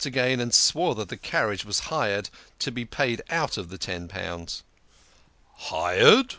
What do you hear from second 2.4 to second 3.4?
to be paid for